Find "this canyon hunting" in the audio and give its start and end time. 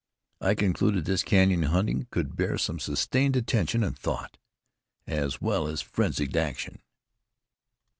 1.05-2.07